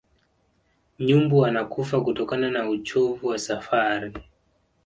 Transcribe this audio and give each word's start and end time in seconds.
nyumbu 1.05 1.37
wanakufa 1.39 2.01
kutokana 2.01 2.51
na 2.51 2.69
uchovu 2.69 3.27
wa 3.27 3.39
safari 3.39 4.13